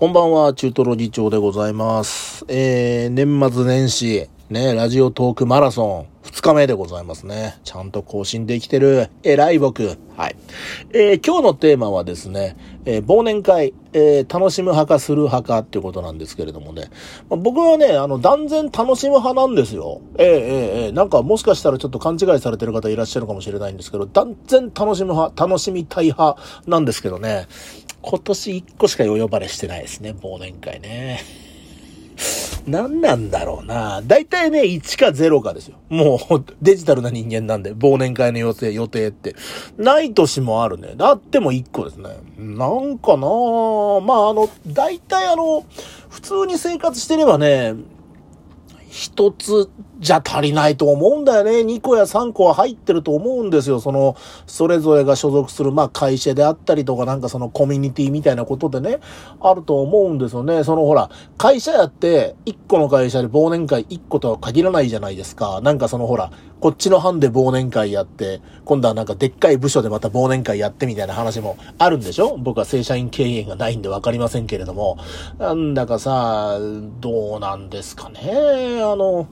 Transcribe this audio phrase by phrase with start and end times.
[0.00, 2.46] こんばんは、中トロ議長でございます。
[2.48, 7.58] えー、年末年始、ね、ラジオトークマラソン、2日目でございますね。
[7.64, 9.98] ちゃんと更新できてる、偉い僕。
[10.16, 10.36] はい。
[10.94, 16.84] えー、今日のテーマはですね、えー忘年会、えー楽しむ派かする派かっていうことなんですけれどもね。
[17.28, 20.00] まあ僕はね、あの、断然楽しむ派なんですよ。
[20.16, 27.48] えー、えーえーなんかもしかしたらちょっと勘違いされてる方いらっしゃるかもしれないんですけど、断然楽しむ派、楽しみたい派なんですけどね。
[28.02, 31.20] 今年1個しかお呼ばれしてないですね、忘年会ね。
[32.66, 34.02] 何なんだろうな。
[34.06, 35.76] 大体ね、1か0かですよ。
[35.88, 39.34] もう、デジタルな人間なんで、忘年会の予定、予定って。
[39.76, 40.94] ない年もあるね。
[40.98, 42.10] あっても1個ですね。
[42.38, 43.26] なんかな
[44.00, 45.64] まあ、あの、大体あの、
[46.08, 47.74] 普通に生活してればね、
[48.88, 51.60] 一つじゃ足りないと思うんだよね。
[51.60, 53.80] 2個や3個は入ってると思うんですよ。
[53.80, 59.00] その、それぞれが所属する、まあ会社であったりとか、なんかそのコミュニティみたいなことでね、
[59.40, 60.64] あると思うんですよね。
[60.64, 65.60] そのほら、会社やって、1個の会社で忘年会1個とは限らないじゃないですか。
[65.62, 72.36] なんかそのほら、こっちの班で忘年会やって、今度はなんかでっかい部署でまた忘年会やってみたいな話もあるんでしょ？
[72.38, 74.98] 僕は正社員経営がないんでわかりませんけれども。
[75.38, 76.58] なんだかさ、
[77.00, 78.82] どうなんですかね。
[78.82, 79.28] あの、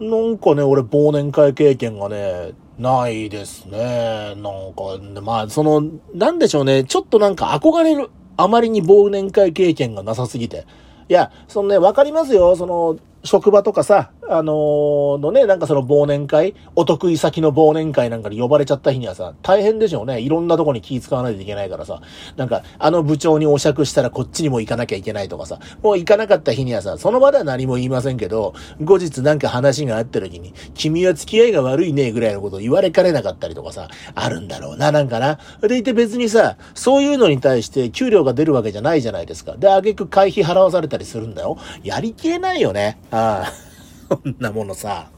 [0.00, 4.34] なんかね、俺忘年会経験がね、ないですね。
[4.36, 5.82] なんか、まあ、その、
[6.14, 6.84] なんでしょうね。
[6.84, 8.10] ちょっとなんか憧れる。
[8.36, 10.64] あまりに忘年会経験がなさすぎて。
[11.08, 12.54] いや、そのね、わかりますよ。
[12.54, 20.20] その、職場とかさ、あのーのね、なんかその忘年会、お得意先の忘年会なんかに呼ばれちゃった日にはさ、大変でしょうね。
[20.20, 22.00] いろんなとこに気使わないといけないからさ、
[22.36, 35.38] なんか、あの部長にお酌したらこっちにも行かなきゃいけないとかさ、もう行かなかった日にはさ、その場では何も言いませんけど、後日なんか話があった時に、君は付き合いが悪いね、ぐらいのことを言われかねなかったりとかさ、あるんだろうな、なんかな。
[35.62, 39.56] でいて別にさ、そういうのに対して給料が出るわけじゃないじゃないですか。
[39.56, 41.56] で、挙句会費払わされたりするんだよ。
[41.82, 42.98] やりきれないよね。
[43.10, 43.67] ああ。
[44.08, 45.10] そんなものさ。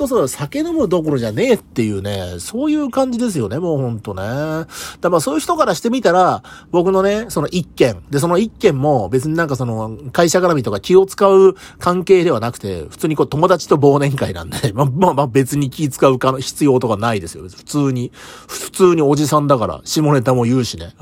[0.00, 4.22] とそ、酒飲むどころじゃねえっていうね、そういう感じですよね、もうほんとね。
[4.22, 4.66] だ
[5.10, 17.44] からそういう人からしてみたら、僕のね、その一件、で、その一件も別になんかその会社絡みとか気を使う関係ではなくて、普通にこう友達と忘年会なんで、 まあまあまあ別に気使うか必要とかないですよ。
[17.48, 18.10] 普通に、
[18.48, 20.94] 普通におじさんだから、下ネタも言うしね。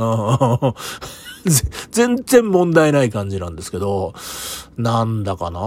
[1.90, 4.14] 全然問題ない感じなんですけど、
[4.76, 5.60] なんだかな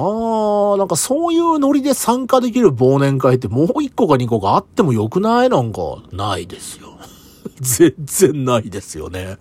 [0.77, 6.89] なんかそういうノリで参加できる忘年会ってもう一個か二個かあってもよくないなんか、ないですよ。
[7.59, 9.37] 全然ないですよね。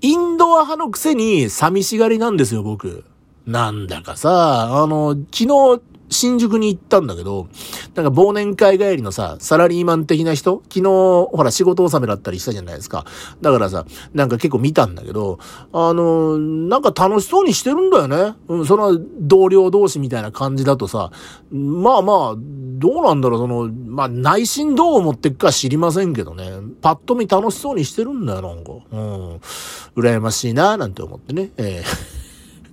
[0.00, 3.04] インドア派のくせに寂しがりなんですよ、僕。
[3.46, 7.48] なんだかさ、あの、昨日、新宿に行ったんだけど、
[7.94, 13.04] なんか忘年会帰りのさ、サラリーマン的な人昨日、ほら仕事納めだったりしたじゃないですか。
[13.40, 13.84] だからさ、
[14.14, 15.38] なんか結構見たんだけど、
[15.72, 18.34] あの、なんか楽しそうにしてるんだよね。
[18.48, 21.10] うん、その同僚同士みたいな感じだとさ、
[21.50, 26.50] まあまあ、どうなんだろう、その、まあ内心どう思ってっか知りませんけどね。
[26.82, 28.72] パッと見楽しそうにしてるんだよ、なんか。
[28.92, 29.40] うん。
[29.96, 31.50] 羨ましいな、なんて思ってね。
[31.56, 32.15] ええ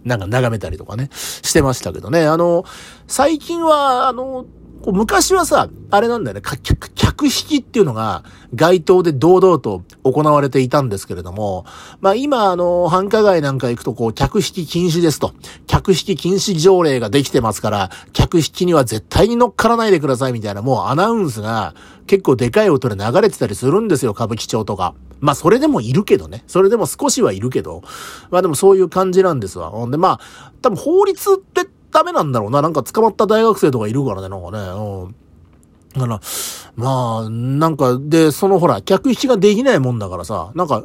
[0.04, 2.26] なんか眺めたりとかね、してましたけどね。
[2.26, 2.66] あの、
[3.08, 4.46] 最近は、あの、
[4.86, 6.58] 昔はさ、あれなんだよね、か
[7.14, 11.66] 客、客引きっていうのが街頭で堂々と行われていたんですけれども、
[12.02, 15.34] まあ今、あの、繁華街なんか行くとこう、客引き禁止ですと。
[15.68, 21.74] 客引き禁止条例ができてますから、客引きには絶対に乗っからないでくださいみたいな、もうアナウンスが
[22.08, 24.96] 結構でかい音で流れてたりするんですよ、歌舞伎町とか。
[25.20, 26.44] まあそれでもいるけどね。
[26.48, 27.82] それでも少しはいるけど。
[28.30, 29.70] まあでもそういう感じなんですわ。
[29.70, 32.62] ほんでまあ、多分法律ってダメなんだろうな。
[32.62, 34.58] なんか捕まった大学生とかいるからね、なんかね。
[34.58, 35.16] うん。
[35.94, 36.22] だから、
[36.76, 40.84] まあ、なんか、で、そのほら、客引きができないもんだからさ、なんか、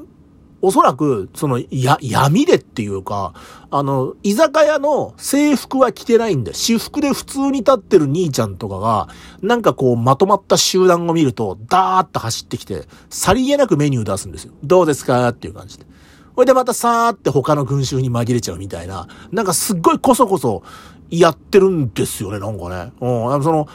[0.61, 3.33] おそらく、その、や、闇でっていうか、
[3.71, 6.55] あの、居酒屋の制服は着てないんだよ。
[6.57, 9.09] 私服で普通に立ってる兄ちゃんとかが、
[9.41, 14.53] なんかこう、まとまった集団を見ると、ダーッと走ってきて、さりげなくメニュー出すんですよ。
[14.65, 15.87] どうですかっていう感じで。
[16.35, 20.63] ほいでまたさーって他の群衆に紛れちゃうみたいな、なんかすっごいこそこそ
[21.11, 22.93] やってるんですよね、なんかね。
[23.01, 23.69] うん、あのその、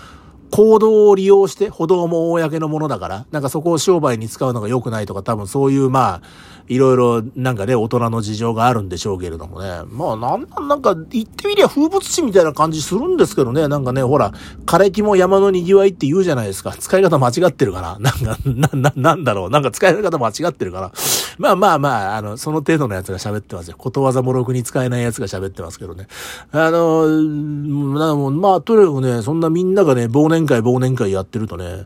[0.53, 6.27] 行動を利用して、歩道も公のものだから、なんかそこを商売に使うのが良くないとか、多分そういう、まあ、
[6.67, 9.81] いろいろ、なんかね、大人の事情があるんでしょうけれどもね。
[9.89, 13.67] まあ、なんなん、なんか、言ってみりゃ風物詩みたいな感じするんですけどね。
[13.67, 14.31] なんかね、ほら、
[14.67, 16.75] 枯れ木も山の賑わいって言うじゃないですか。
[16.77, 17.97] 使い方間違ってるかな。
[17.99, 19.49] なんか、な、な、なんだろう。
[19.49, 20.91] なんか使い方間違ってるかな。
[21.37, 23.75] まあまあまあ、あの、その程度のやつが喋ってますよ。
[23.77, 26.07] ことわざもろくに使えないやつが喋ってますけどね。
[26.51, 31.85] あの、なもまあ、とにかくね、そんなみんながね、忘年会忘年会やってるとね、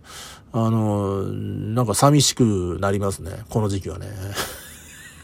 [0.53, 3.31] あの、なんか寂しくなりますね。
[3.49, 4.07] この時期はね。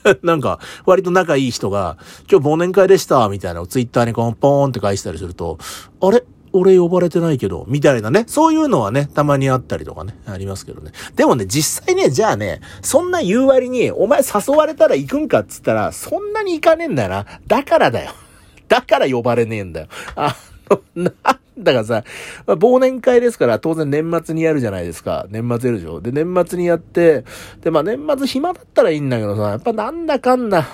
[0.22, 1.98] なんか、割と仲いい人が、
[2.30, 5.58] 今日忘年会でした、みたいなのをツイッターにこう、ポーンって返したりすると、
[6.02, 6.24] あれ？
[6.54, 8.26] 俺呼ばれてないけど、みたいなね。
[8.28, 10.92] そういうのはね、たまにあったりとかね、ありますけどね。
[11.16, 17.26] でもね、実際ね、じゃあね、そんな言う割に、お前誘われたら行くんかっつったら、そんなに行かねえんだよな。
[17.48, 18.12] だからだよ。
[18.70, 19.88] だから呼ばれねえんだよ。
[20.16, 20.36] あ
[20.70, 21.14] の、なん
[21.58, 22.04] だかさ、
[22.46, 25.26] まあ、忘年会ですから、当然年末にやるじゃないですか。
[25.30, 26.02] 年末やるでしょ。
[26.02, 27.26] で、年末にやって、
[27.62, 30.68] で、まあ年末暇だったらいいんだけどさ、やっぱなんだかんだ、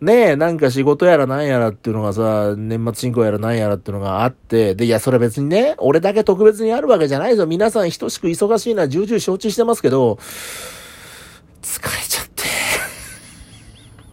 [0.00, 7.48] ねえ、なんか仕事やらなんやらっていうのがさ、年末進行やらなんやらっていうのがあって、で、いや、それ別にね、俺だけ特別にあるわけじゃないぞ。
[7.48, 10.20] 皆さん等しく忙しいのは重々承知してますけど、
[11.62, 12.44] 疲れちゃって。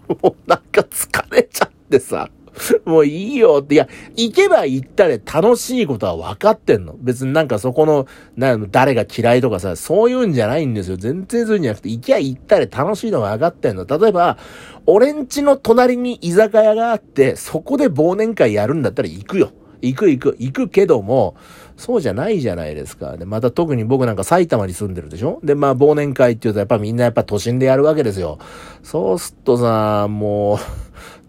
[0.23, 2.29] もうなんか疲れちゃってさ。
[2.85, 6.95] もういいよって、いや、行けば行ったで楽しいことは分かってんの。
[6.99, 8.07] 別になんかそこの、
[8.37, 10.97] な、誰が嫌いとかさ、そういうんじゃないんですよ。
[10.97, 13.85] 全然そういうんじゃなくて、行きゃ行ったで楽しいのが分かってんの。
[13.85, 14.37] 例えば、
[14.85, 19.51] 俺んちの隣に居酒屋があって、そこで忘年会やるんだったら行くよ。
[19.81, 21.35] 行く行く、行くけども、
[21.77, 23.17] そうじゃないじゃないですか。
[23.17, 25.39] で、また特に僕なんか埼玉に住んでるでしょ？
[25.43, 28.39] で、まあ忘年会って言うとやっぱみんなやっぱ都心でやるわけですよ。
[28.81, 30.57] そうすっとさ、もう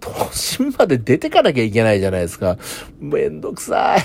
[0.07, 2.57] 都心まで出てかなきゃいけないじゃないですか。
[3.01, 4.01] めんどくさい。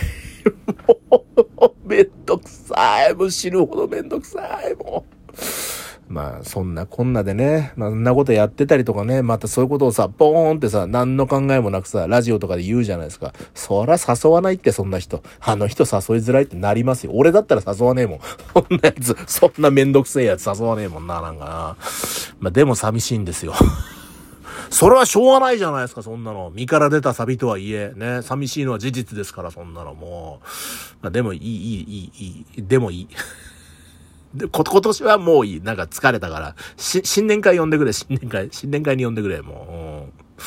[1.09, 3.13] もう、めんどくさい。
[3.13, 4.75] もう死ぬほどめんどくさい。
[4.75, 5.31] もう。
[6.11, 13.33] まあ、そんなこんなでね、まあ、んなことやってたりとかね、またそういうことをさ、ポーンってさ、何の考えもなくさ、ラジオとかで言うじゃないですか。
[13.53, 15.23] そら誘わないって、そんな人。
[15.39, 17.11] あの人誘いづらいってなりますよ。
[17.13, 18.19] 俺だったら誘わねえもん。
[18.53, 21.77] そんなやつ、そんなめんどくせえやつ誘わねえもんな、なんかな。
[22.39, 23.53] まあ、でも寂しいんですよ。
[24.71, 26.49] それはしょうがないじゃないですか、そんなの。
[26.55, 30.47] 身から出たサビとはいえ、ね、寂しいのは事実ですから、そんなのもう。
[31.01, 31.51] まあ、でもいい、いい、
[31.81, 32.63] いい、いい。
[32.63, 33.07] でもいい。
[34.33, 35.61] で、こ、今年はもういい。
[35.61, 36.55] なんか疲れたから。
[36.77, 38.47] し、新年会呼んでくれ、新年会。
[38.51, 40.41] 新年会に呼んでくれ、もう。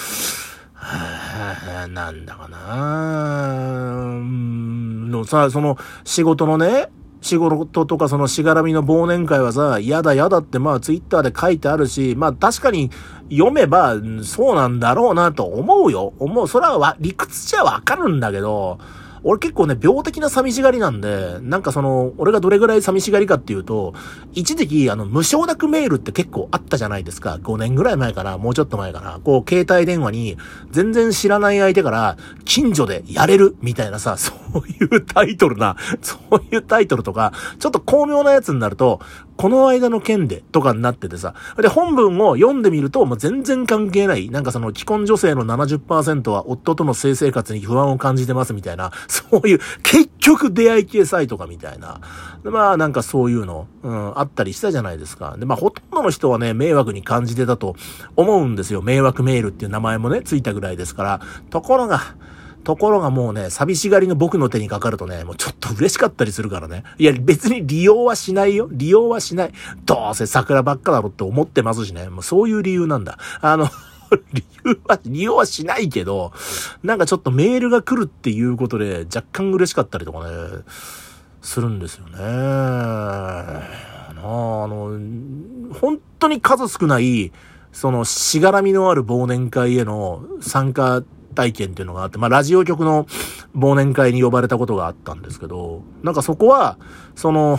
[0.73, 5.11] はあ、なんだかなうん。
[5.11, 6.89] のさ、その、仕事のね、
[7.25, 12.91] 仕事とかそのしがらみの忘年会はさ、嫌だ嫌だってまあツイッターで書いてあるし、まあ確かに
[13.31, 16.13] 読めばそうなんだろうなと思うよ。
[16.19, 16.47] 思う。
[16.47, 18.79] それは理屈じゃわかるんだけど、
[19.27, 23.95] 俺結構ね、病的な寂しがりなんで、なんかその、俺がどれぐらい寂しがりかっていうと、
[24.35, 27.39] 一時期、あの、無承諾メールって結構あったじゃないですか。
[27.43, 29.21] 5年ぐらい前かな、もうちょっと前かな。
[29.25, 30.37] こう、携帯電話に、
[30.71, 39.01] 全然知らない相手から、近所でやれる、みたいなさ、そういうタイトルな、そういうタイトルとか、ちょっと巧妙なやつになると、
[39.37, 41.35] この間の件で、とかになっててさ。
[41.61, 44.31] で、本文を読んでみると、もう全然関係ない。
[44.31, 52.01] なんかその、既婚女性の70%は夫との性生活に不安を感じてますみたいな、 そういう、結局出会い系サイトかみたいな。
[52.45, 55.37] まあなんかそういうの、うん、あったりしたじゃないですか。
[55.39, 57.75] で、まあほとんどの人はね、迷惑に感じてたと
[58.17, 58.83] 思うんですよ。
[58.83, 61.21] 迷惑メールっていう名前もね、ついたぐらいですから。
[61.51, 62.01] ところが、
[62.65, 66.83] ところがもうね、寂しがりの僕の手にかかるとね、もうちょっと嬉しかったりするからね。
[66.99, 68.69] いや、別に利用はしないよ。
[68.73, 69.53] 利用はしない。
[69.85, 72.09] どうせ桜ばっかだろって思ってますしね。
[72.09, 73.19] もうそういう理由なんだ。
[73.41, 73.69] あの
[74.33, 76.33] 理由は、利用はしないけど、
[76.83, 80.37] なんかちょっとメールが来るっていうことで若干嬉しかったりとかね、
[81.43, 82.15] するんですよね。
[84.27, 84.99] あの、
[85.81, 87.31] 本当に数少ない、
[87.73, 91.03] その、しがらみのある忘年会への参加
[91.35, 93.07] 体験っていうのがあって、まあ、ラジオ局の
[93.57, 96.79] 忘年会に呼ばれたことがあったんですけど、なんかそこは、
[97.15, 97.59] その、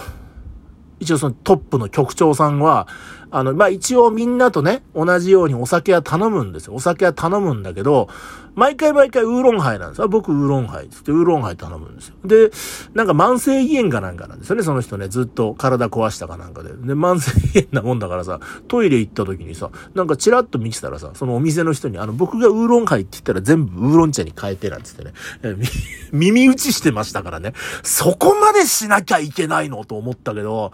[0.99, 2.87] 一応そのトップの局長さんは、
[3.35, 6.73] あの、まあ、一応みんなとね、同じようにお酒は頼むんですよ。
[6.73, 8.07] お酒は頼むんだけど、
[8.55, 10.07] 毎回毎回ウーロンハイなんですよ。
[10.07, 12.15] 僕ウーロンハイつってウーロンハイ頼むんですよ。
[12.23, 12.49] で、
[12.93, 15.09] なんか慢性胃炎かなんかなんですよね、その人ね。
[15.09, 16.69] ずっと体壊したかなんかで。
[16.69, 18.39] で、慢性胃炎なもんだからさ、
[18.69, 25.11] トイレ行った時にさ、なんかチラッと見てたらさ、そのお店の人に、あの、僕がウーロンハイって言ったら全部ウーロン茶に変えてなんつってね、
[26.13, 27.51] 耳打ちしてましたからね。
[27.83, 30.71] そこまでしなきゃいけないのと思ったけど、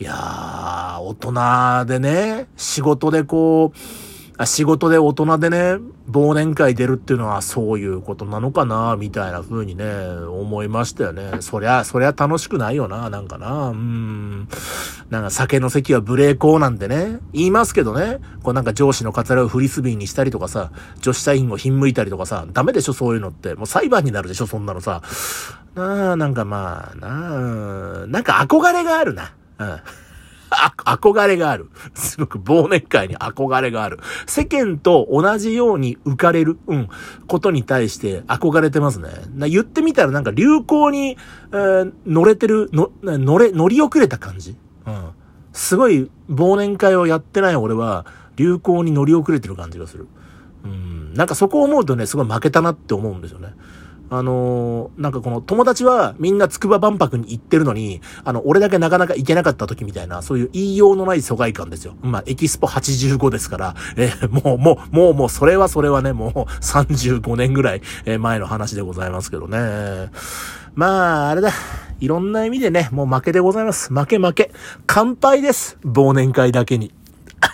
[0.00, 5.76] いやー、大人でね、仕事でこう、仕事で大人でね、
[6.10, 11.32] 忘年会出るっていうのはそういうことなのかな、みたいな風にね、思いましたよね。
[11.40, 13.68] そりゃ、そりゃ楽しくないよな、なんかな。
[13.68, 14.48] うん。
[15.10, 20.70] なんか酒の席は無礼講なんてね、言いますけどね、こうなんか上司のカツラをフリスビーにしたりとかさ、
[21.02, 23.54] 女子社員をひんむいたりとかさ、ダメでしょ、そういうのって。
[23.54, 25.02] もう裁判になるでしょ、そんなのさ。
[25.74, 29.34] なあ、なんかまあ、なあ、なんか憧れがあるな。
[29.60, 29.80] うん。
[30.50, 31.70] 憧れがある。
[31.94, 34.00] すごく忘年会に憧れがある。
[34.26, 36.88] 世間と同じように浮かれる、うん、
[37.28, 39.10] ことに対して憧れてますね。
[39.34, 41.16] な言ってみたらなんか流行に、
[41.52, 44.56] えー、乗れてる、の、乗れ、乗り遅れた感じ。
[44.86, 45.10] うん。
[45.52, 50.08] すごい忘年会をやってない俺は、流行に乗り遅れてる感じがする。
[50.64, 51.14] うん。
[51.14, 53.54] なんかそこを思うとね、すごい負けたなって思うんですよね。
[54.10, 61.94] あのー、なんかこの友達はみんな筑波万博に行ってるのに、あの、俺だけなかなか行けなかった時みたいな、そういう言いようのない疎外感ですよ。
[62.02, 67.82] まあ、エキスポ85ですから、えー、もう、もう、もう、もう、それはそれはね、もう35年ぐらい
[68.18, 70.10] 前の話でございますけどね。
[70.74, 71.52] まあ、あれだ。
[72.00, 73.92] いろんな意味でね、もう負けでございます。
[73.92, 74.50] 負け負け。
[74.86, 75.78] 乾杯です。
[75.84, 76.92] 忘年会だけに。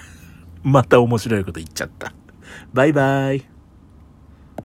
[0.62, 2.12] また面白いこと言っちゃった。
[2.72, 3.55] バイバイ。